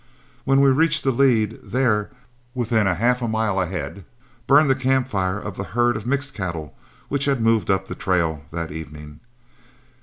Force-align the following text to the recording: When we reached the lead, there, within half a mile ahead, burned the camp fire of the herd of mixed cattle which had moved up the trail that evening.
When 0.45 0.61
we 0.61 0.71
reached 0.71 1.03
the 1.03 1.11
lead, 1.11 1.59
there, 1.61 2.09
within 2.55 2.87
half 2.87 3.21
a 3.21 3.27
mile 3.27 3.59
ahead, 3.61 4.03
burned 4.47 4.67
the 4.67 4.73
camp 4.73 5.07
fire 5.09 5.37
of 5.39 5.57
the 5.57 5.63
herd 5.77 5.95
of 5.95 6.07
mixed 6.07 6.33
cattle 6.33 6.75
which 7.07 7.25
had 7.25 7.39
moved 7.39 7.69
up 7.69 7.85
the 7.87 7.93
trail 7.93 8.41
that 8.51 8.71
evening. 8.71 9.19